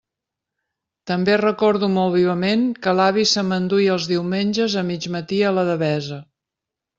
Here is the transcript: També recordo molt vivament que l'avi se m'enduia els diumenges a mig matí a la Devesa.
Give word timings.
També 1.09 1.35
recordo 1.41 1.89
molt 1.97 2.11
vivament 2.15 2.63
que 2.87 2.93
l'avi 3.01 3.27
se 3.33 3.43
m'enduia 3.51 3.93
els 3.97 4.09
diumenges 4.13 4.79
a 4.83 4.85
mig 4.89 5.07
matí 5.19 5.43
a 5.51 5.53
la 5.59 5.67
Devesa. 5.71 6.19